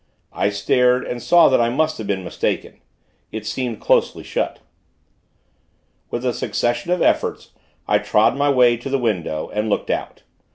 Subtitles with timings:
[0.33, 2.81] I stared, and saw that I must have been mistaken
[3.31, 4.57] it seemed closely shut.
[6.09, 7.51] With a succession of efforts,
[7.87, 10.23] I trod my way to the window, and looked out.